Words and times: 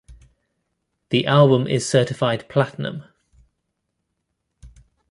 The 1.09 1.27
album 1.27 1.67
is 1.67 1.87
certified 1.87 2.49
platinum. 2.49 3.03